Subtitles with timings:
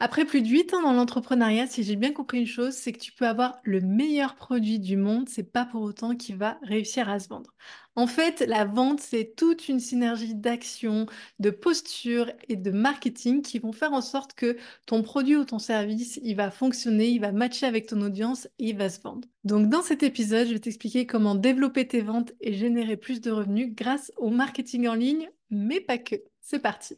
[0.00, 2.98] Après plus de 8 ans dans l'entrepreneuriat, si j'ai bien compris une chose, c'est que
[2.98, 7.08] tu peux avoir le meilleur produit du monde, c'est pas pour autant qu'il va réussir
[7.08, 7.54] à se vendre.
[7.94, 11.06] En fait, la vente, c'est toute une synergie d'action,
[11.38, 15.60] de posture et de marketing qui vont faire en sorte que ton produit ou ton
[15.60, 19.28] service, il va fonctionner, il va matcher avec ton audience et il va se vendre.
[19.44, 23.30] Donc dans cet épisode, je vais t'expliquer comment développer tes ventes et générer plus de
[23.30, 26.16] revenus grâce au marketing en ligne, mais pas que.
[26.40, 26.96] C'est parti.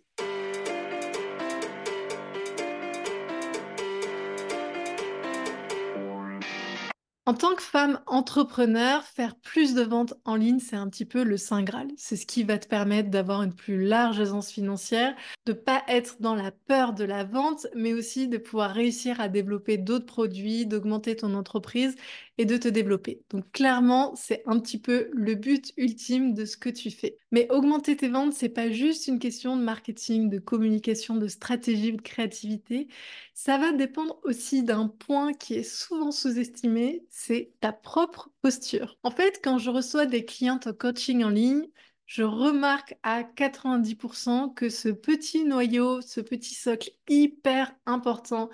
[7.29, 11.25] En tant que femme entrepreneur, faire plus de ventes en ligne, c'est un petit peu
[11.25, 11.89] le Saint Graal.
[11.97, 15.13] C'est ce qui va te permettre d'avoir une plus large aisance financière,
[15.45, 19.29] de pas être dans la peur de la vente, mais aussi de pouvoir réussir à
[19.29, 21.97] développer d'autres produits, d'augmenter ton entreprise
[22.39, 23.23] et de te développer.
[23.31, 27.17] Donc clairement, c'est un petit peu le but ultime de ce que tu fais.
[27.33, 31.93] Mais augmenter tes ventes, c'est pas juste une question de marketing, de communication, de stratégie,
[31.93, 32.89] de créativité.
[33.35, 38.99] Ça va dépendre aussi d'un point qui est souvent sous-estimé, c'est ta propre posture.
[39.03, 41.67] En fait, quand je reçois des clientes en coaching en ligne,
[42.07, 48.49] je remarque à 90% que ce petit noyau, ce petit socle hyper important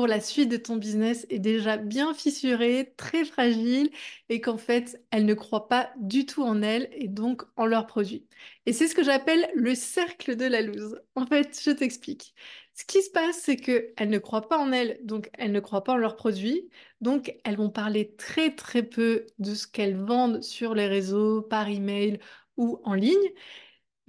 [0.00, 3.90] pour la suite de ton business est déjà bien fissurée, très fragile
[4.30, 7.86] et qu'en fait, elles ne croient pas du tout en elles et donc en leurs
[7.86, 8.26] produits.
[8.64, 10.98] Et c'est ce que j'appelle le cercle de la loose.
[11.16, 12.34] En fait, je t'explique.
[12.72, 15.84] Ce qui se passe, c'est qu'elles ne croient pas en elles, donc elles ne croient
[15.84, 16.70] pas en leurs produits,
[17.02, 21.68] donc elles vont parler très très peu de ce qu'elles vendent sur les réseaux, par
[21.68, 22.20] email
[22.56, 23.28] ou en ligne.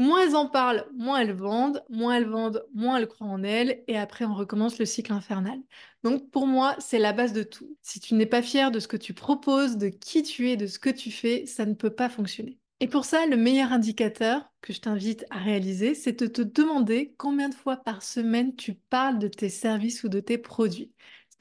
[0.02, 3.84] Moins elles en parlent, moins elles vendent, moins elles vendent, moins elles croient en elles,
[3.88, 5.60] et après on recommence le cycle infernal.
[6.04, 7.78] Donc pour moi, c'est la base de tout.
[7.84, 10.66] Si tu n'es pas fier de ce que tu proposes, de qui tu es, de
[10.66, 12.58] ce que tu fais, ça ne peut pas fonctionner.
[12.80, 17.14] Et pour ça, le meilleur indicateur que je t'invite à réaliser, c'est de te demander
[17.20, 20.92] combien de fois par semaine tu parles de tes services ou de tes produits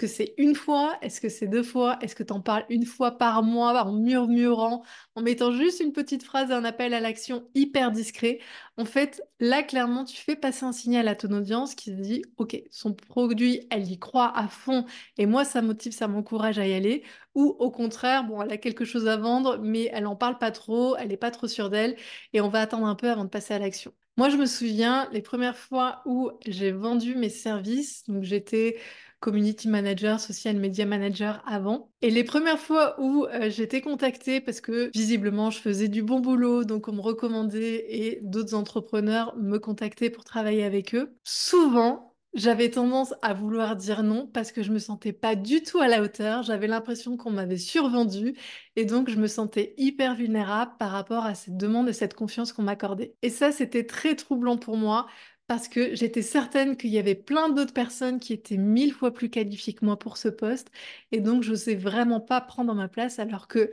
[0.01, 2.87] que c'est une fois Est-ce que c'est deux fois Est-ce que tu en parles une
[2.87, 4.83] fois par mois en murmurant,
[5.15, 8.39] en mettant juste une petite phrase, un appel à l'action hyper discret?
[8.79, 12.23] En fait, là, clairement, tu fais passer un signal à ton audience qui se dit,
[12.39, 14.87] OK, son produit, elle y croit à fond
[15.19, 17.05] et moi, ça motive, ça m'encourage à y aller.
[17.35, 20.51] Ou au contraire, bon, elle a quelque chose à vendre, mais elle n'en parle pas
[20.51, 21.97] trop, elle n'est pas trop sûre d'elle
[22.33, 23.93] et on va attendre un peu avant de passer à l'action.
[24.17, 28.79] Moi, je me souviens les premières fois où j'ai vendu mes services, donc j'étais
[29.21, 31.91] community manager, social media manager avant.
[32.03, 36.21] Et les premières fois où euh, j'étais contactée parce que visiblement je faisais du bon
[36.21, 42.11] boulot, donc on me recommandait et d'autres entrepreneurs me contactaient pour travailler avec eux, souvent
[42.33, 45.89] j'avais tendance à vouloir dire non parce que je me sentais pas du tout à
[45.89, 46.45] la hauteur.
[46.45, 48.37] J'avais l'impression qu'on m'avait survendu
[48.77, 52.53] et donc je me sentais hyper vulnérable par rapport à cette demande et cette confiance
[52.53, 53.17] qu'on m'accordait.
[53.23, 55.09] Et ça, c'était très troublant pour moi
[55.51, 59.31] parce que j'étais certaine qu'il y avait plein d'autres personnes qui étaient mille fois plus
[59.31, 60.71] qualifiées que moi pour ce poste.
[61.11, 63.73] Et donc, je n'osais vraiment pas prendre ma place alors que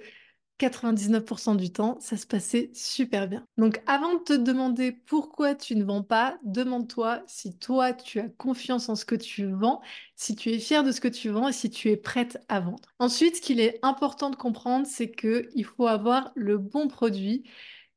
[0.60, 3.46] 99% du temps, ça se passait super bien.
[3.60, 8.28] Donc avant de te demander pourquoi tu ne vends pas, demande-toi si toi tu as
[8.28, 9.80] confiance en ce que tu vends,
[10.16, 12.60] si tu es fier de ce que tu vends et si tu es prête à
[12.60, 12.90] vendre.
[12.98, 17.44] Ensuite, ce qu'il est important de comprendre, c'est qu'il faut avoir le bon produit.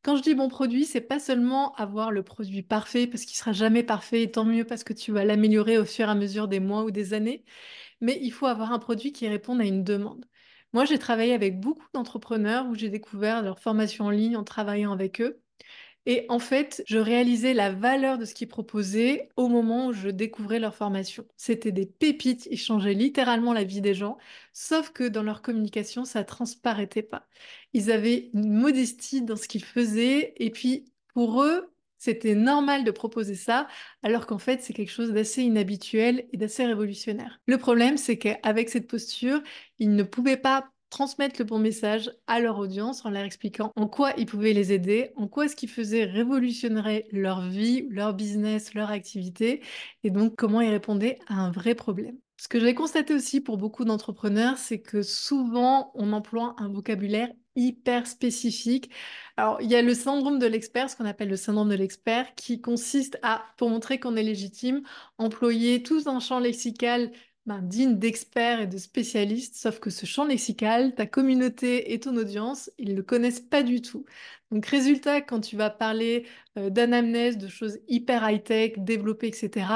[0.02, 3.52] Quand je dis bon produit, c'est pas seulement avoir le produit parfait parce qu'il sera
[3.52, 6.48] jamais parfait et tant mieux parce que tu vas l'améliorer au fur et à mesure
[6.48, 7.44] des mois ou des années,
[8.00, 10.26] mais il faut avoir un produit qui réponde à une demande.
[10.74, 14.92] Moi, j'ai travaillé avec beaucoup d'entrepreneurs où j'ai découvert leur formation en ligne en travaillant
[14.92, 15.42] avec eux.
[16.12, 20.08] Et en fait, je réalisais la valeur de ce qu'ils proposaient au moment où je
[20.08, 21.24] découvrais leur formation.
[21.36, 24.18] C'était des pépites, ils changeaient littéralement la vie des gens,
[24.52, 27.28] sauf que dans leur communication, ça transparaissait pas.
[27.74, 30.84] Ils avaient une modestie dans ce qu'ils faisaient, et puis
[31.14, 33.68] pour eux, c'était normal de proposer ça,
[34.02, 37.38] alors qu'en fait, c'est quelque chose d'assez inhabituel et d'assez révolutionnaire.
[37.46, 39.40] Le problème, c'est qu'avec cette posture,
[39.78, 43.86] ils ne pouvaient pas transmettre le bon message à leur audience en leur expliquant en
[43.86, 48.74] quoi ils pouvaient les aider, en quoi ce qu'ils faisaient révolutionnerait leur vie, leur business,
[48.74, 49.62] leur activité,
[50.04, 52.16] et donc comment ils répondaient à un vrai problème.
[52.36, 57.28] Ce que j'ai constaté aussi pour beaucoup d'entrepreneurs, c'est que souvent on emploie un vocabulaire
[57.54, 58.90] hyper spécifique.
[59.36, 62.34] Alors, il y a le syndrome de l'expert, ce qu'on appelle le syndrome de l'expert,
[62.36, 64.82] qui consiste à, pour montrer qu'on est légitime,
[65.18, 67.10] employer tout un champ lexical
[67.46, 72.16] ben, digne d'experts et de spécialistes, sauf que ce champ lexical, ta communauté et ton
[72.16, 74.04] audience, ils ne le connaissent pas du tout.
[74.50, 76.26] Donc résultat, quand tu vas parler
[76.58, 79.66] euh, d'anamnèse, de choses hyper high-tech, développées, etc.,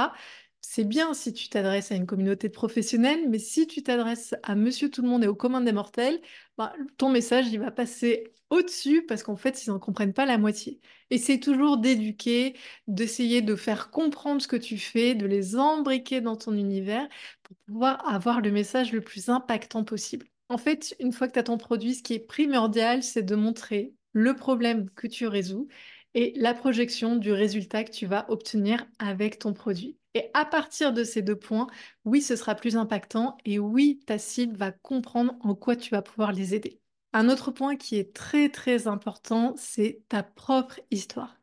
[0.67, 4.55] c'est bien si tu t'adresses à une communauté de professionnels, mais si tu t'adresses à
[4.55, 6.21] monsieur tout le monde et au commun des mortels,
[6.57, 10.39] bah, ton message, il va passer au-dessus parce qu'en fait, ils n'en comprennent pas la
[10.39, 10.81] moitié.
[11.11, 12.57] Essaye toujours d'éduquer,
[12.87, 17.07] d'essayer de faire comprendre ce que tu fais, de les embriquer dans ton univers
[17.43, 20.27] pour pouvoir avoir le message le plus impactant possible.
[20.49, 23.35] En fait, une fois que tu as ton produit, ce qui est primordial, c'est de
[23.35, 25.69] montrer le problème que tu résous
[26.15, 29.99] et la projection du résultat que tu vas obtenir avec ton produit.
[30.15, 31.67] Et à partir de ces deux points,
[32.05, 36.03] oui, ce sera plus impactant et oui, ta cible va comprendre en quoi tu vas
[36.03, 36.81] pouvoir les aider.
[37.13, 41.37] Un autre point qui est très très important, c'est ta propre histoire.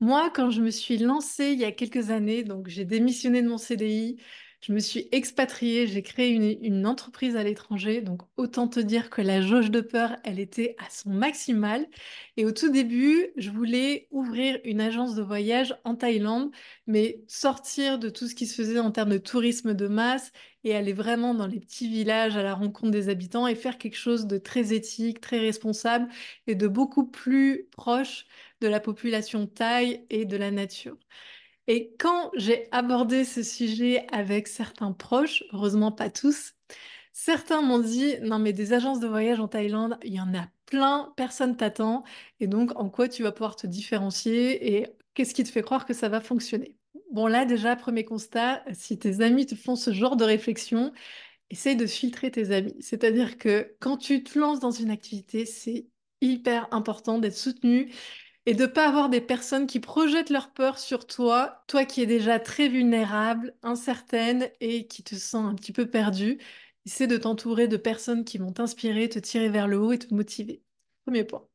[0.00, 3.48] Moi, quand je me suis lancée il y a quelques années, donc j'ai démissionné de
[3.48, 4.20] mon CDI,
[4.60, 9.22] je me suis expatriée, j'ai créé une, entreprise à l'étranger, donc autant te dire que
[9.22, 11.86] la jauge de peur, elle était à son maximal.
[12.36, 16.50] Et au tout début, je voulais ouvrir une agence de voyage en Thaïlande,
[16.86, 20.32] mais sortir de tout ce qui se faisait en termes de tourisme de masse
[20.64, 23.96] et aller vraiment dans les petits villages à la rencontre des habitants et faire quelque
[23.96, 26.08] chose de très éthique, très responsable
[26.48, 28.26] et de beaucoup plus proche
[28.60, 30.96] de la population thaï et de la nature.
[31.68, 36.54] Et quand j'ai abordé ce sujet avec certains proches, heureusement pas tous,
[37.12, 40.48] certains m'ont dit non mais des agences de voyage en Thaïlande, il y en a
[40.64, 42.04] plein, personne t'attend,
[42.40, 45.84] et donc en quoi tu vas pouvoir te différencier et qu'est-ce qui te fait croire
[45.84, 46.74] que ça va fonctionner?
[47.12, 50.92] Bon là déjà, premier constat, si tes amis te font ce genre de réflexion,
[51.50, 52.76] essaye de filtrer tes amis.
[52.80, 55.86] C'est-à-dire que quand tu te lances dans une activité, c'est
[56.22, 57.92] hyper important d'être soutenu
[58.48, 62.06] et de pas avoir des personnes qui projettent leur peur sur toi, toi qui es
[62.06, 66.38] déjà très vulnérable, incertaine et qui te sens un petit peu perdu.
[66.86, 70.14] Essaie de t'entourer de personnes qui vont t'inspirer, te tirer vers le haut et te
[70.14, 70.62] motiver.
[71.04, 71.46] Premier point.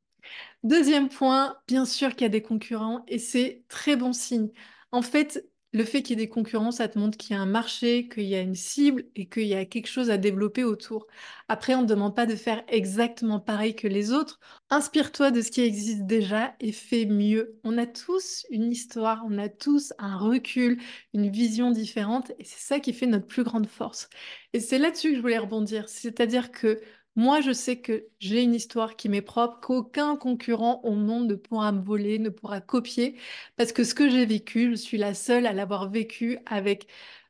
[0.64, 4.52] Deuxième point, bien sûr qu'il y a des concurrents et c'est très bon signe.
[4.92, 7.42] En fait, le fait qu'il y ait des concurrents, ça te montre qu'il y a
[7.42, 10.64] un marché, qu'il y a une cible et qu'il y a quelque chose à développer
[10.64, 11.08] autour.
[11.50, 14.40] Après, on ne demande pas de faire exactement pareil que les autres.
[14.70, 17.60] Inspire-toi de ce qui existe déjà et fais mieux.
[17.64, 20.80] On a tous une histoire, on a tous un recul,
[21.14, 24.10] une vision différente et c'est ça qui fait notre plus grande force.
[24.54, 25.90] Et c'est là-dessus que je voulais rebondir.
[25.90, 26.80] C'est-à-dire que
[27.16, 31.36] moi, je sais que j'ai une histoire qui m'est propre, qu'aucun concurrent au monde ne
[31.36, 33.16] pourra me voler, ne pourra copier,
[33.56, 36.88] parce que ce que j'ai vécu, je suis la seule à l'avoir vécu avec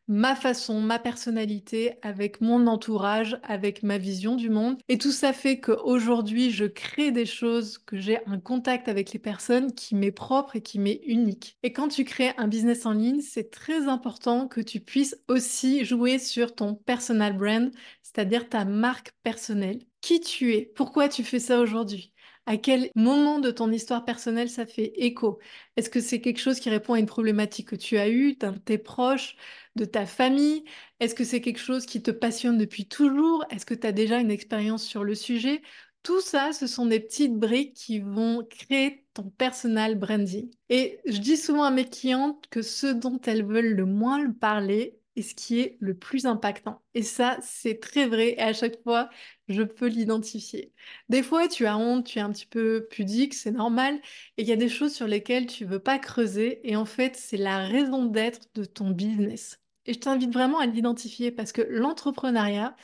[0.07, 4.77] ma façon, ma personnalité, avec mon entourage, avec ma vision du monde.
[4.89, 9.19] Et tout ça fait qu'aujourd'hui, je crée des choses, que j'ai un contact avec les
[9.19, 11.57] personnes qui m'est propre et qui m'est unique.
[11.63, 15.85] Et quand tu crées un business en ligne, c'est très important que tu puisses aussi
[15.85, 17.71] jouer sur ton personal brand,
[18.01, 19.79] c'est-à-dire ta marque personnelle.
[20.01, 20.71] Qui tu es?
[20.75, 22.12] Pourquoi tu fais ça aujourd'hui?
[22.45, 25.39] À quel moment de ton histoire personnelle ça fait écho?
[25.77, 28.51] Est-ce que c'est quelque chose qui répond à une problématique que tu as eue, de
[28.57, 29.35] tes proches,
[29.75, 30.63] de ta famille?
[30.99, 33.45] Est-ce que c'est quelque chose qui te passionne depuis toujours?
[33.49, 35.61] Est-ce que tu as déjà une expérience sur le sujet?
[36.03, 40.51] Tout ça, ce sont des petites briques qui vont créer ton personal branding.
[40.69, 44.99] Et je dis souvent à mes clientes que ce dont elles veulent le moins parler,
[45.15, 46.81] et ce qui est le plus impactant.
[46.93, 49.09] Et ça, c'est très vrai et à chaque fois,
[49.47, 50.73] je peux l'identifier.
[51.09, 53.99] Des fois, tu as honte, tu es un petit peu pudique, c'est normal,
[54.37, 57.15] et il y a des choses sur lesquelles tu veux pas creuser et en fait,
[57.15, 59.59] c'est la raison d'être de ton business.
[59.85, 62.75] Et je t'invite vraiment à l'identifier parce que l'entrepreneuriat,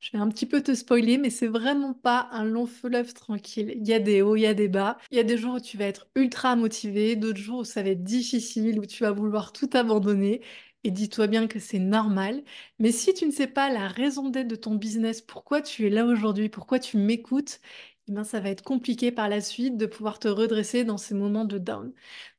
[0.00, 3.72] je vais un petit peu te spoiler, mais c'est vraiment pas un long fleuve tranquille.
[3.76, 4.98] Il y a des hauts, il y a des bas.
[5.10, 7.82] Il y a des jours où tu vas être ultra motivé, d'autres jours où ça
[7.82, 10.40] va être difficile, où tu vas vouloir tout abandonner
[10.84, 12.42] et dis-toi bien que c'est normal.
[12.78, 15.90] Mais si tu ne sais pas la raison d'être de ton business, pourquoi tu es
[15.90, 17.60] là aujourd'hui, pourquoi tu m'écoutes,
[18.08, 21.14] eh bien, ça va être compliqué par la suite de pouvoir te redresser dans ces
[21.14, 21.92] moments de down.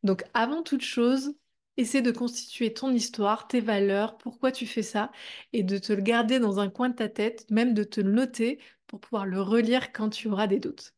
[0.04, 1.36] Donc avant toute chose,
[1.78, 5.12] essaie de constituer ton histoire, tes valeurs, pourquoi tu fais ça,
[5.54, 8.12] et de te le garder dans un coin de ta tête, même de te le
[8.12, 10.94] noter pour pouvoir le relire quand tu auras des doutes.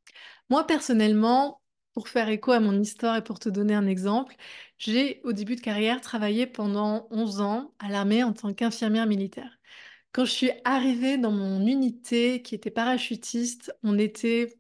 [0.49, 1.61] Moi, personnellement,
[1.93, 4.35] pour faire écho à mon histoire et pour te donner un exemple,
[4.81, 9.59] j'ai au début de carrière travaillé pendant 11 ans à l'armée en tant qu'infirmière militaire.
[10.11, 14.57] Quand je suis arrivée dans mon unité qui était parachutiste, on était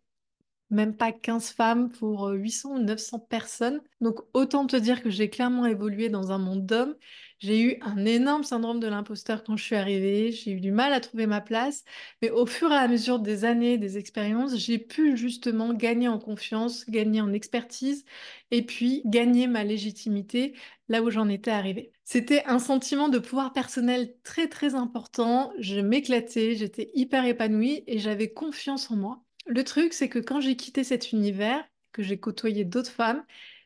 [0.69, 3.81] même pas 15 femmes pour 800 ou 900 personnes.
[3.99, 6.95] Donc autant te dire que j'ai clairement évolué dans un monde d'hommes.
[7.41, 10.93] J'ai eu un énorme syndrome de l'imposteur quand je suis arrivée, j'ai eu du mal
[10.93, 11.83] à trouver ma place,
[12.21, 16.19] mais au fur et à mesure des années, des expériences, j'ai pu justement gagner en
[16.19, 18.05] confiance, gagner en expertise
[18.51, 20.53] et puis gagner ma légitimité
[20.87, 21.91] là où j'en étais arrivée.
[22.03, 27.97] C'était un sentiment de pouvoir personnel très très important, je m'éclatais, j'étais hyper épanouie et
[27.97, 29.23] j'avais confiance en moi.
[29.47, 33.23] Le truc, c'est que quand j'ai quitté cet univers, que j'ai côtoyé d'autres femmes,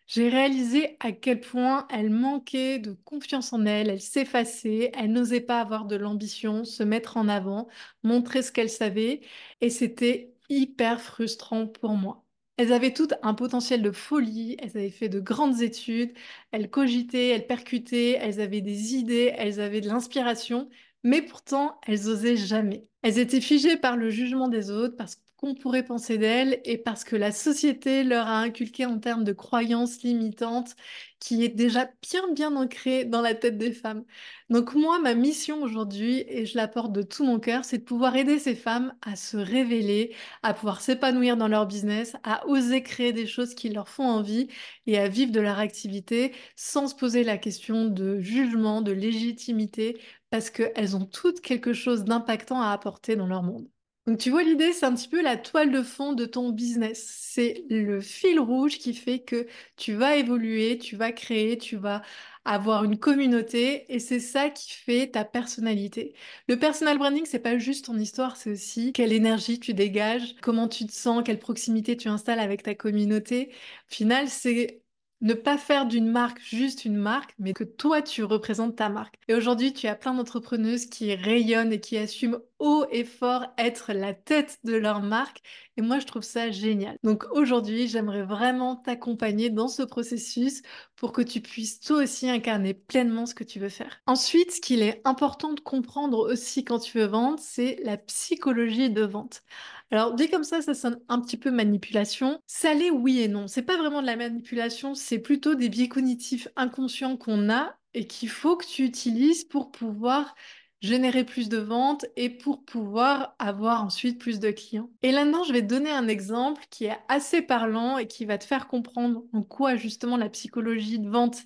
[0.07, 5.41] J'ai réalisé à quel point elle manquait de confiance en elle, elle s'effaçait, elle n'osait
[5.41, 7.67] pas avoir de l'ambition, se mettre en avant,
[8.03, 9.21] montrer ce qu'elle savait,
[9.61, 12.23] et c'était hyper frustrant pour moi.
[12.57, 16.13] Elles avaient toutes un potentiel de folie, elles avaient fait de grandes études,
[16.51, 20.69] elles cogitaient, elles percutaient, elles avaient des idées, elles avaient de l'inspiration,
[21.03, 22.87] mais pourtant elles osaient jamais.
[23.01, 27.03] Elles étaient figées par le jugement des autres, parce qu'on pourrait penser d'elles et parce
[27.03, 30.75] que la société leur a inculqué en termes de croyances limitantes
[31.19, 34.05] qui est déjà bien bien ancrée dans la tête des femmes.
[34.49, 37.83] Donc moi, ma mission aujourd'hui, et je la porte de tout mon cœur, c'est de
[37.83, 42.81] pouvoir aider ces femmes à se révéler, à pouvoir s'épanouir dans leur business, à oser
[42.81, 44.47] créer des choses qui leur font envie
[44.87, 50.01] et à vivre de leur activité sans se poser la question de jugement, de légitimité,
[50.31, 53.67] parce qu'elles ont toutes quelque chose d'impactant à apporter dans leur monde.
[54.07, 57.03] Donc tu vois, l'idée, c'est un petit peu la toile de fond de ton business.
[57.19, 59.47] C'est le fil rouge qui fait que
[59.77, 62.03] tu vas évoluer, tu vas créer, tu vas
[62.45, 66.13] avoir une communauté et c'est ça qui fait ta personnalité.
[66.47, 70.67] Le personal branding, c'est pas juste ton histoire, c'est aussi quelle énergie tu dégages, comment
[70.67, 73.49] tu te sens, quelle proximité tu installes avec ta communauté.
[73.91, 74.83] Au final, c'est
[75.21, 79.15] ne pas faire d'une marque juste une marque, mais que toi tu représentes ta marque.
[79.27, 83.93] Et aujourd'hui, tu as plein d'entrepreneuses qui rayonnent et qui assument haut et fort être
[83.93, 85.41] la tête de leur marque.
[85.77, 86.97] Et moi, je trouve ça génial.
[87.03, 90.61] Donc aujourd'hui, j'aimerais vraiment t'accompagner dans ce processus
[90.95, 94.01] pour que tu puisses toi aussi incarner pleinement ce que tu veux faire.
[94.07, 98.89] Ensuite, ce qu'il est important de comprendre aussi quand tu veux vendre, c'est la psychologie
[98.89, 99.43] de vente.
[99.91, 102.39] Alors, dit comme ça, ça sonne un petit peu manipulation.
[102.63, 103.47] L'est oui et non.
[103.47, 108.07] C'est pas vraiment de la manipulation, c'est plutôt des biais cognitifs inconscients qu'on a et
[108.07, 110.35] qu'il faut que tu utilises pour pouvoir
[110.81, 114.89] générer plus de ventes et pour pouvoir avoir ensuite plus de clients.
[115.01, 118.37] Et là-dedans, je vais te donner un exemple qui est assez parlant et qui va
[118.37, 121.37] te faire comprendre en quoi justement la psychologie de vente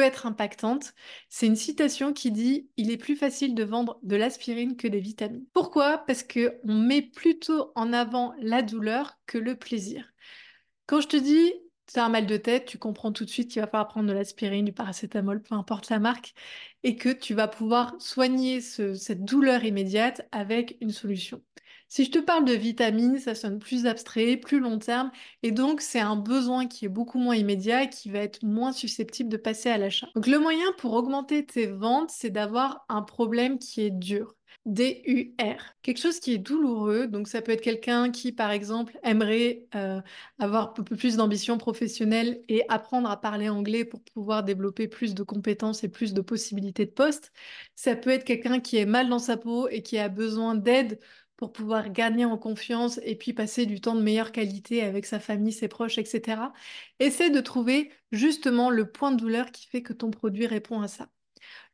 [0.00, 0.94] être impactante.
[1.28, 5.00] C'est une citation qui dit Il est plus facile de vendre de l'aspirine que des
[5.00, 5.46] vitamines.
[5.52, 5.98] Pourquoi?
[5.98, 10.12] Parce que on met plutôt en avant la douleur que le plaisir.
[10.86, 11.52] Quand je te dis
[11.92, 14.08] tu as un mal de tête, tu comprends tout de suite qu'il va falloir prendre
[14.08, 16.34] de l'aspirine, du paracétamol, peu importe la marque,
[16.82, 21.42] et que tu vas pouvoir soigner cette douleur immédiate avec une solution.
[21.88, 25.10] Si je te parle de vitamines, ça sonne plus abstrait, plus long terme,
[25.42, 29.28] et donc c'est un besoin qui est beaucoup moins immédiat qui va être moins susceptible
[29.28, 30.08] de passer à l'achat.
[30.14, 34.34] Donc le moyen pour augmenter tes ventes, c'est d'avoir un problème qui est dur.
[34.66, 35.74] D-U-R.
[35.82, 37.06] Quelque chose qui est douloureux.
[37.06, 40.00] Donc, ça peut être quelqu'un qui, par exemple, aimerait euh,
[40.38, 45.14] avoir un peu plus d'ambition professionnelle et apprendre à parler anglais pour pouvoir développer plus
[45.14, 47.30] de compétences et plus de possibilités de poste.
[47.74, 50.98] Ça peut être quelqu'un qui est mal dans sa peau et qui a besoin d'aide
[51.44, 55.20] pour pouvoir gagner en confiance et puis passer du temps de meilleure qualité avec sa
[55.20, 56.40] famille, ses proches, etc.
[57.00, 60.88] Essaie de trouver justement le point de douleur qui fait que ton produit répond à
[60.88, 61.10] ça.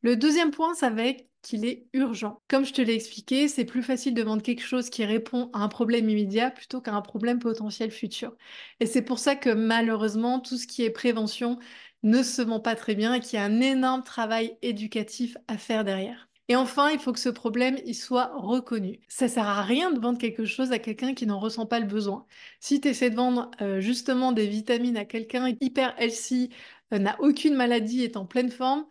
[0.02, 2.42] Le deuxième point, ça va être qu'il est urgent.
[2.48, 5.60] Comme je te l'ai expliqué, c'est plus facile de vendre quelque chose qui répond à
[5.60, 8.36] un problème immédiat plutôt qu'à un problème potentiel futur.
[8.80, 11.60] Et c'est pour ça que malheureusement, tout ce qui est prévention
[12.02, 15.58] ne se vend pas très bien et qu'il y a un énorme travail éducatif à
[15.58, 16.29] faire derrière.
[16.50, 18.98] Et enfin, il faut que ce problème il soit reconnu.
[19.06, 21.86] Ça sert à rien de vendre quelque chose à quelqu'un qui n'en ressent pas le
[21.86, 22.26] besoin.
[22.58, 26.50] Si tu essaies de vendre euh, justement des vitamines à quelqu'un hyper healthy,
[26.92, 28.84] euh, n'a aucune maladie, est en pleine forme,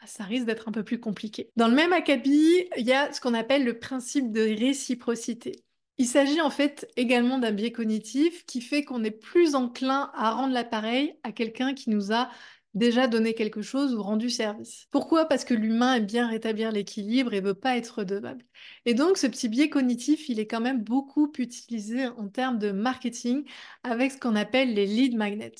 [0.00, 1.50] ah, ça risque d'être un peu plus compliqué.
[1.56, 5.64] Dans le même acabit, il y a ce qu'on appelle le principe de réciprocité.
[5.96, 10.32] Il s'agit en fait également d'un biais cognitif qui fait qu'on est plus enclin à
[10.32, 12.28] rendre l'appareil à quelqu'un qui nous a
[12.76, 14.86] déjà donné quelque chose ou rendu service.
[14.92, 15.24] Pourquoi?
[15.26, 18.44] Parce que l'humain aime bien rétablir l'équilibre et veut pas être redevable.
[18.84, 22.70] Et donc ce petit biais cognitif, il est quand même beaucoup utilisé en termes de
[22.70, 23.44] marketing
[23.82, 25.52] avec ce qu'on appelle les lead magnets.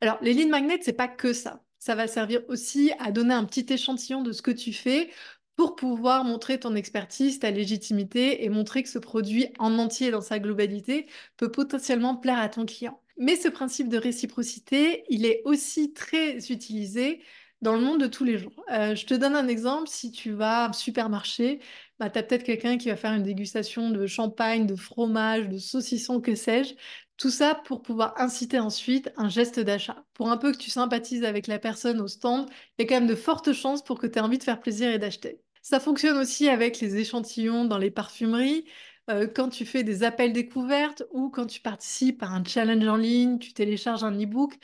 [0.00, 3.44] Alors les lead magnets, c'est pas que ça ça va servir aussi à donner un
[3.44, 5.10] petit échantillon de ce que tu fais
[5.56, 10.20] pour pouvoir montrer ton expertise, ta légitimité et montrer que ce produit en entier dans
[10.20, 13.02] sa globalité peut potentiellement plaire à ton client.
[13.20, 17.22] Mais ce principe de réciprocité, il est aussi très utilisé
[17.60, 18.64] dans le monde de tous les jours.
[18.72, 21.60] Euh, je te donne un exemple, si tu vas un supermarché,
[21.98, 25.58] bah, tu as peut-être quelqu'un qui va faire une dégustation de champagne, de fromage, de
[25.58, 26.74] saucisson, que sais-je.
[27.18, 30.02] Tout ça pour pouvoir inciter ensuite un geste d'achat.
[30.14, 32.48] Pour un peu que tu sympathises avec la personne au stand,
[32.78, 34.60] il y a quand même de fortes chances pour que tu aies envie de faire
[34.60, 35.42] plaisir et d'acheter.
[35.60, 38.64] Ça fonctionne aussi avec les échantillons dans les parfumeries,
[39.08, 42.96] euh, quand tu fais des appels découvertes ou quand tu participes à un challenge en
[42.96, 44.54] ligne, tu télécharges un e-book.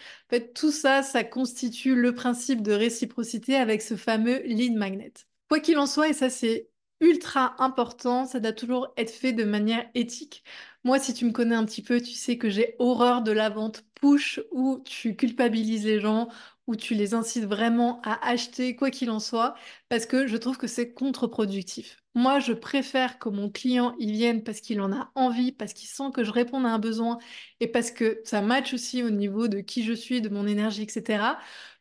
[0.54, 5.12] Tout ça, ça constitue le principe de réciprocité avec ce fameux lead magnet.
[5.48, 6.68] Quoi qu'il en soit, et ça c'est
[7.00, 10.42] ultra important, ça doit toujours être fait de manière éthique.
[10.86, 13.48] Moi, si tu me connais un petit peu, tu sais que j'ai horreur de la
[13.50, 16.28] vente push où tu culpabilises les gens,
[16.68, 19.56] où tu les incites vraiment à acheter quoi qu'il en soit,
[19.88, 21.96] parce que je trouve que c'est contre-productif.
[22.14, 25.88] Moi, je préfère que mon client y vienne parce qu'il en a envie, parce qu'il
[25.88, 27.18] sent que je réponds à un besoin
[27.58, 30.82] et parce que ça match aussi au niveau de qui je suis, de mon énergie,
[30.84, 31.18] etc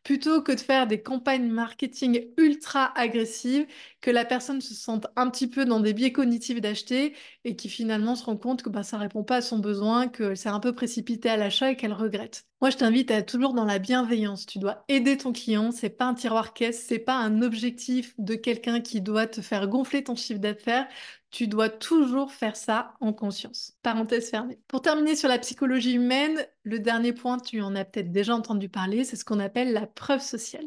[0.05, 3.67] plutôt que de faire des campagnes marketing ultra agressives,
[4.01, 7.67] que la personne se sente un petit peu dans des biais cognitifs d'acheter et qui
[7.69, 10.61] finalement se rend compte que bah, ça répond pas à son besoin, que c'est un
[10.61, 12.45] peu précipité à l'achat et qu'elle regrette.
[12.61, 14.45] Moi, je t'invite à être toujours dans la bienveillance.
[14.45, 15.71] Tu dois aider ton client.
[15.71, 19.67] C'est pas un tiroir caisse, c'est pas un objectif de quelqu'un qui doit te faire
[19.67, 20.87] gonfler ton chiffre d'affaires.
[21.35, 23.77] Tu dois toujours faire ça en conscience.
[23.83, 24.57] Parenthèse fermée.
[24.69, 28.69] Pour terminer sur la psychologie humaine, le dernier point, tu en as peut-être déjà entendu
[28.69, 30.63] parler, c'est ce qu'on appelle la preuve sociale.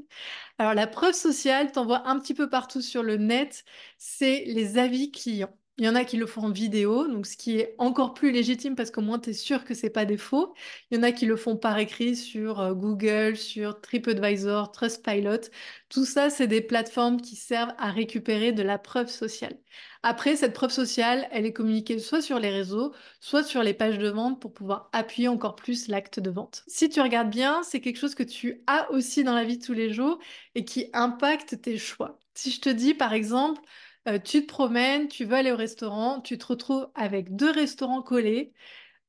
[0.59, 3.65] Alors la preuve sociale, t'en vois un petit peu partout sur le net,
[3.97, 5.57] c'est les avis clients.
[5.79, 8.31] Il y en a qui le font en vidéo, donc ce qui est encore plus
[8.31, 10.53] légitime parce qu'au moins tu es sûr que c'est pas des faux.
[10.91, 15.49] Il y en a qui le font par écrit sur euh, Google, sur TripAdvisor, Trustpilot.
[15.89, 19.57] Tout ça, c'est des plateformes qui servent à récupérer de la preuve sociale.
[20.03, 23.99] Après, cette preuve sociale, elle est communiquée soit sur les réseaux, soit sur les pages
[23.99, 26.63] de vente pour pouvoir appuyer encore plus l'acte de vente.
[26.69, 29.65] Si tu regardes bien, c'est quelque chose que tu as aussi dans la vie de
[29.65, 30.19] tous les jours
[30.55, 32.19] et qui impacte tes choix.
[32.35, 33.61] Si je te dis par exemple,
[34.09, 38.03] euh, tu te promènes, tu veux aller au restaurant, tu te retrouves avec deux restaurants
[38.03, 38.53] collés.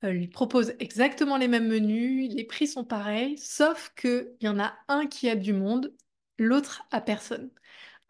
[0.03, 4.59] Euh, ils proposent exactement les mêmes menus, les prix sont pareils, sauf qu'il y en
[4.59, 5.93] a un qui a du monde,
[6.37, 7.51] l'autre a personne.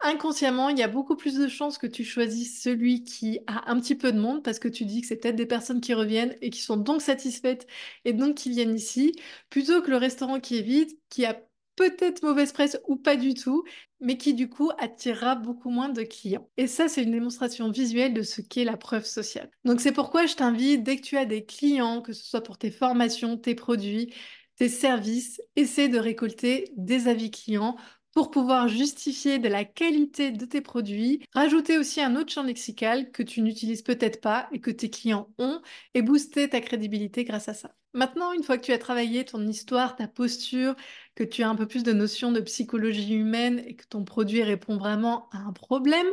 [0.02, 3.78] Inconsciemment, il y a beaucoup plus de chances que tu choisisses celui qui a un
[3.78, 6.34] petit peu de monde parce que tu dis que c'est peut-être des personnes qui reviennent
[6.40, 7.66] et qui sont donc satisfaites
[8.06, 9.12] et donc qui viennent ici,
[9.50, 11.38] plutôt que le restaurant qui est vide, qui a
[11.76, 13.62] peut-être mauvaise presse ou pas du tout,
[14.00, 16.48] mais qui du coup attirera beaucoup moins de clients.
[16.56, 19.50] Et ça, c'est une démonstration visuelle de ce qu'est la preuve sociale.
[19.66, 22.56] Donc c'est pourquoi je t'invite, dès que tu as des clients, que ce soit pour
[22.56, 24.14] tes formations, tes produits,
[24.56, 27.76] tes services, essaie de récolter des avis clients
[28.12, 33.10] pour pouvoir justifier de la qualité de tes produits, rajouter aussi un autre champ lexical
[33.12, 35.60] que tu n'utilises peut-être pas et que tes clients ont
[35.94, 37.70] et booster ta crédibilité grâce à ça.
[37.92, 40.76] Maintenant, une fois que tu as travaillé ton histoire, ta posture,
[41.16, 44.42] que tu as un peu plus de notions de psychologie humaine et que ton produit
[44.42, 46.06] répond vraiment à un problème,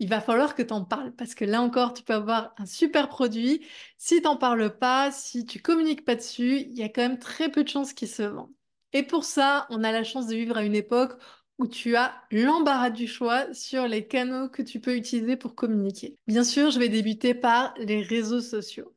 [0.00, 2.66] il va falloir que tu en parles parce que là encore, tu peux avoir un
[2.66, 3.64] super produit.
[3.96, 7.18] Si tu n'en parles pas, si tu communiques pas dessus, il y a quand même
[7.18, 8.50] très peu de chances qu'il se vende.
[8.92, 11.12] Et pour ça, on a la chance de vivre à une époque
[11.58, 16.16] où tu as l'embarras du choix sur les canaux que tu peux utiliser pour communiquer.
[16.26, 18.94] Bien sûr, je vais débuter par les réseaux sociaux.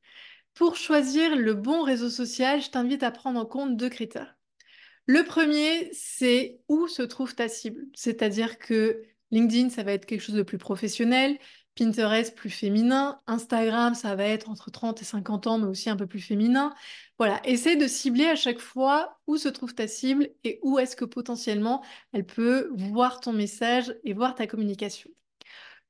[0.54, 4.36] Pour choisir le bon réseau social, je t'invite à prendre en compte deux critères.
[5.06, 7.86] Le premier, c'est où se trouve ta cible.
[7.93, 11.38] C'est-à-dire que LinkedIn, ça va être quelque chose de plus professionnel,
[11.78, 15.96] Pinterest plus féminin, Instagram, ça va être entre 30 et 50 ans, mais aussi un
[15.96, 16.74] peu plus féminin.
[17.18, 20.96] Voilà, essaie de cibler à chaque fois où se trouve ta cible et où est-ce
[20.96, 25.10] que potentiellement elle peut voir ton message et voir ta communication.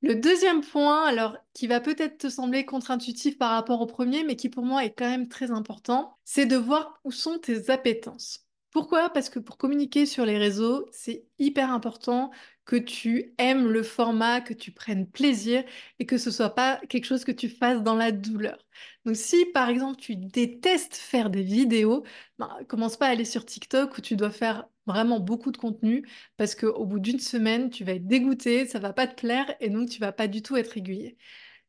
[0.01, 4.35] Le deuxième point, alors qui va peut-être te sembler contre-intuitif par rapport au premier, mais
[4.35, 8.46] qui pour moi est quand même très important, c'est de voir où sont tes appétences.
[8.71, 9.09] Pourquoi?
[9.09, 12.31] Parce que pour communiquer sur les réseaux, c'est hyper important
[12.65, 15.63] que tu aimes le format, que tu prennes plaisir
[15.99, 18.57] et que ce soit pas quelque chose que tu fasses dans la douleur.
[19.05, 22.03] Donc si par exemple tu détestes faire des vidéos,
[22.39, 26.05] ben, commence pas à aller sur TikTok où tu dois faire vraiment beaucoup de contenu
[26.35, 29.69] parce qu'au bout d'une semaine, tu vas être dégoûté, ça va pas te plaire et
[29.69, 31.17] donc tu vas pas du tout être régulier.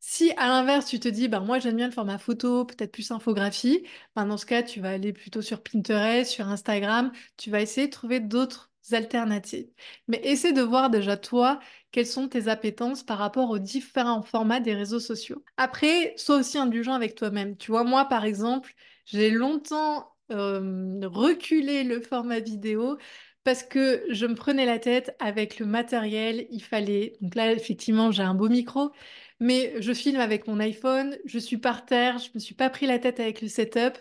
[0.01, 3.11] Si à l'inverse, tu te dis, bah, moi j'aime bien le format photo, peut-être plus
[3.11, 3.85] infographie,
[4.15, 7.89] ben, dans ce cas, tu vas aller plutôt sur Pinterest, sur Instagram, tu vas essayer
[7.89, 9.69] de trouver d'autres alternatives.
[10.07, 11.59] Mais essaie de voir déjà toi
[11.91, 15.45] quelles sont tes appétences par rapport aux différents formats des réseaux sociaux.
[15.57, 17.57] Après, sois aussi indulgent avec toi-même.
[17.57, 18.73] Tu vois, moi par exemple,
[19.05, 22.99] j'ai longtemps reculé le format vidéo
[23.45, 27.17] parce que je me prenais la tête avec le matériel, il fallait...
[27.23, 28.91] Donc là, effectivement, j'ai un beau micro,
[29.40, 32.87] mais je filme avec mon iPhone, je suis par terre, je me suis pas pris
[32.87, 33.98] la tête avec le setup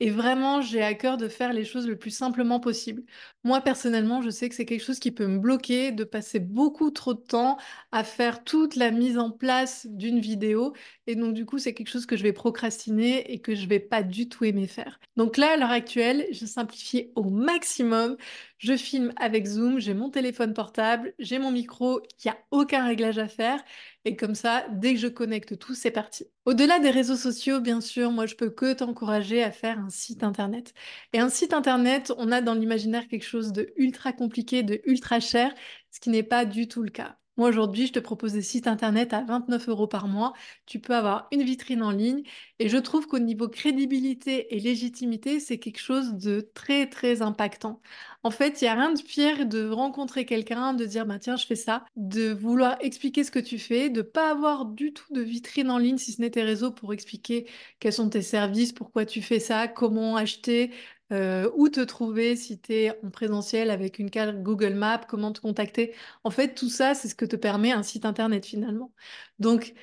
[0.00, 3.02] et vraiment j'ai à cœur de faire les choses le plus simplement possible.
[3.44, 6.90] Moi personnellement, je sais que c'est quelque chose qui peut me bloquer de passer beaucoup
[6.90, 7.58] trop de temps
[7.92, 10.72] à faire toute la mise en place d'une vidéo
[11.06, 13.80] et donc du coup, c'est quelque chose que je vais procrastiner et que je vais
[13.80, 14.98] pas du tout aimer faire.
[15.16, 18.16] Donc là à l'heure actuelle, je simplifie au maximum.
[18.60, 22.84] Je filme avec Zoom, j'ai mon téléphone portable, j'ai mon micro, il n'y a aucun
[22.86, 23.64] réglage à faire
[24.04, 26.26] et comme ça, dès que je connecte tout, c'est parti.
[26.44, 30.22] Au-delà des réseaux sociaux, bien sûr, moi, je peux que t'encourager à faire un site
[30.22, 30.74] internet.
[31.14, 35.20] Et un site internet, on a dans l'imaginaire quelque chose de ultra compliqué, de ultra
[35.20, 35.54] cher,
[35.90, 37.18] ce qui n'est pas du tout le cas.
[37.40, 40.34] Aujourd'hui, je te propose des sites internet à 29 euros par mois.
[40.66, 42.22] Tu peux avoir une vitrine en ligne.
[42.58, 47.80] Et je trouve qu'au niveau crédibilité et légitimité, c'est quelque chose de très, très impactant.
[48.22, 51.36] En fait, il n'y a rien de pire de rencontrer quelqu'un, de dire, bah, tiens,
[51.36, 55.10] je fais ça, de vouloir expliquer ce que tu fais, de pas avoir du tout
[55.10, 57.48] de vitrine en ligne, si ce n'est tes réseaux, pour expliquer
[57.78, 60.72] quels sont tes services, pourquoi tu fais ça, comment acheter,
[61.12, 65.32] euh, où te trouver si tu es en présentiel avec une carte Google Maps, comment
[65.32, 65.94] te contacter?
[66.24, 68.92] En fait, tout ça, c'est ce que te permet un site internet finalement.
[69.38, 69.74] Donc,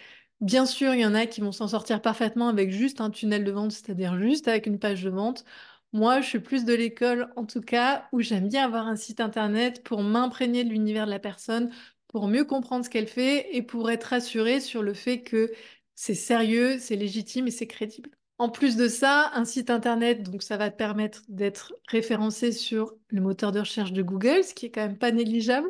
[0.42, 3.44] bien sûr, il y en a qui vont s'en sortir parfaitement avec juste un tunnel
[3.44, 5.46] de vente, c'est-à-dire juste avec une page de vente.
[5.94, 9.20] Moi, je suis plus de l'école, en tout cas, où j'aime bien avoir un site
[9.22, 11.72] internet pour m'imprégner de l'univers de la personne,
[12.08, 15.52] pour mieux comprendre ce qu'elle fait et pour être rassurée sur le fait que
[15.96, 18.17] c'est sérieux, c'est légitime et c'est crédible.
[18.40, 22.94] En plus de ça, un site internet, donc ça va te permettre d'être référencé sur
[23.10, 25.68] le moteur de recherche de Google, ce qui est quand même pas négligeable.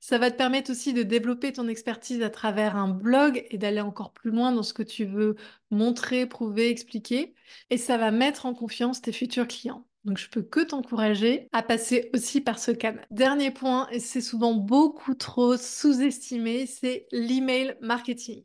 [0.00, 3.82] Ça va te permettre aussi de développer ton expertise à travers un blog et d'aller
[3.82, 5.36] encore plus loin dans ce que tu veux
[5.70, 7.34] montrer, prouver, expliquer.
[7.68, 9.86] Et ça va mettre en confiance tes futurs clients.
[10.04, 13.06] Donc je peux que t'encourager à passer aussi par ce canal.
[13.10, 18.44] Dernier point, et c'est souvent beaucoup trop sous-estimé, c'est l'email marketing.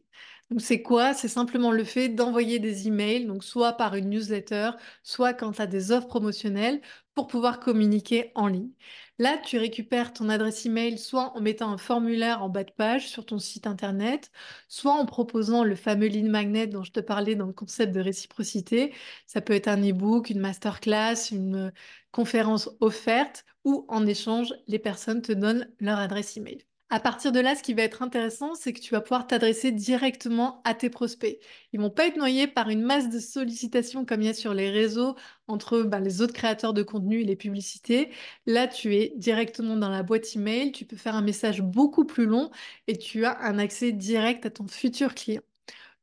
[0.52, 1.14] Donc c'est quoi?
[1.14, 5.62] C'est simplement le fait d'envoyer des emails, donc soit par une newsletter, soit quand tu
[5.62, 6.82] as des offres promotionnelles
[7.16, 8.72] pour pouvoir communiquer en ligne.
[9.18, 13.08] Là, tu récupères ton adresse email soit en mettant un formulaire en bas de page
[13.08, 14.30] sur ton site internet,
[14.68, 18.02] soit en proposant le fameux lead magnet dont je te parlais dans le concept de
[18.02, 18.94] réciprocité.
[19.28, 21.72] Ça peut être un e-book, une masterclass, une
[22.12, 26.66] conférence offerte ou en échange, les personnes te donnent leur adresse email.
[26.94, 29.72] À partir de là, ce qui va être intéressant, c'est que tu vas pouvoir t'adresser
[29.72, 31.40] directement à tes prospects.
[31.72, 34.54] Ils vont pas être noyés par une masse de sollicitations comme il y a sur
[34.54, 35.16] les réseaux
[35.48, 38.12] entre bah, les autres créateurs de contenu et les publicités.
[38.46, 42.26] Là, tu es directement dans la boîte email, tu peux faire un message beaucoup plus
[42.26, 42.52] long
[42.88, 45.42] et tu as un accès direct à ton futur client.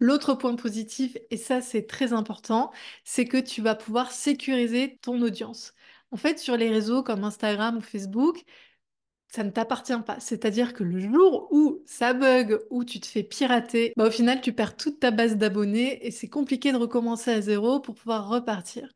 [0.01, 2.71] L'autre point positif, et ça c'est très important,
[3.05, 5.75] c'est que tu vas pouvoir sécuriser ton audience.
[6.13, 8.45] En fait, sur les réseaux comme Instagram ou Facebook,
[9.29, 10.19] ça ne t'appartient pas.
[10.21, 14.41] C'est-à-dire que le jour où ça bug, où tu te fais pirater, bah au final,
[14.41, 18.29] tu perds toute ta base d'abonnés et c'est compliqué de recommencer à zéro pour pouvoir
[18.29, 18.89] repartir.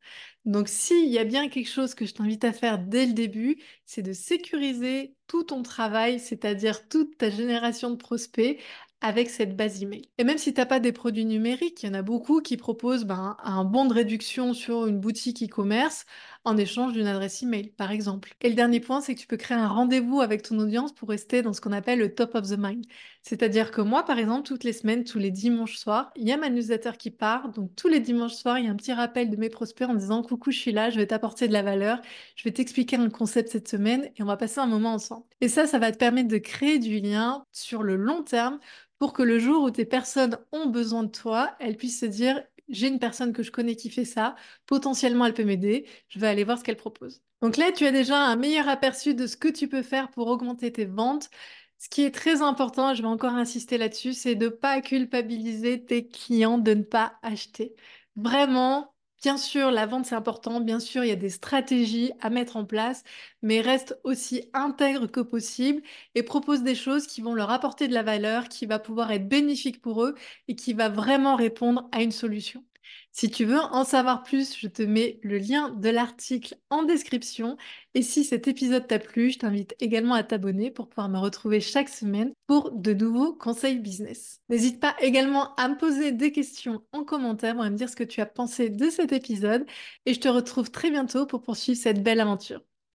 [0.44, 3.62] Donc, s'il y a bien quelque chose que je t'invite à faire dès le début,
[3.84, 8.58] c'est de sécuriser tout ton travail, c'est-à-dire toute ta génération de prospects
[9.02, 10.08] avec cette base email.
[10.18, 12.56] Et même si tu n'as pas des produits numériques, il y en a beaucoup qui
[12.56, 16.06] proposent ben, un bon de réduction sur une boutique e-commerce
[16.44, 18.34] en échange d'une adresse email, par exemple.
[18.40, 21.08] Et le dernier point, c'est que tu peux créer un rendez-vous avec ton audience pour
[21.08, 22.84] rester dans ce qu'on appelle le top of the mind.
[23.22, 26.36] C'est-à-dire que moi, par exemple, toutes les semaines, tous les dimanches soirs, il y a
[26.36, 27.50] ma newsletter qui part.
[27.50, 29.94] Donc tous les dimanches soirs, il y a un petit rappel de mes prospects en
[29.94, 32.00] disant coucou, je suis là, je vais t'apporter de la valeur,
[32.36, 35.24] je vais t'expliquer un concept cette semaine et on va passer un moment ensemble.
[35.40, 38.58] Et ça, ça va te permettre de créer du lien sur le long terme
[38.98, 42.42] pour que le jour où tes personnes ont besoin de toi, elles puissent se dire
[42.72, 44.34] j'ai une personne que je connais qui fait ça,
[44.66, 47.22] potentiellement elle peut m'aider, je vais aller voir ce qu'elle propose.
[47.40, 50.28] Donc là, tu as déjà un meilleur aperçu de ce que tu peux faire pour
[50.28, 51.28] augmenter tes ventes.
[51.78, 55.84] Ce qui est très important, je vais encore insister là-dessus, c'est de ne pas culpabiliser
[55.84, 57.74] tes clients de ne pas acheter.
[58.16, 58.91] Vraiment,
[59.22, 60.60] Bien sûr, la vente, c'est important.
[60.60, 63.04] Bien sûr, il y a des stratégies à mettre en place,
[63.40, 65.80] mais reste aussi intègre que possible
[66.14, 69.28] et propose des choses qui vont leur apporter de la valeur, qui va pouvoir être
[69.28, 70.14] bénéfique pour eux
[70.48, 72.64] et qui va vraiment répondre à une solution.
[73.14, 77.58] Si tu veux en savoir plus, je te mets le lien de l'article en description.
[77.94, 81.60] Et si cet épisode t'a plu, je t'invite également à t'abonner pour pouvoir me retrouver
[81.60, 84.40] chaque semaine pour de nouveaux conseils business.
[84.48, 88.04] N'hésite pas également à me poser des questions en commentaire pour me dire ce que
[88.04, 89.66] tu as pensé de cet épisode.
[90.06, 92.62] Et je te retrouve très bientôt pour poursuivre cette belle aventure.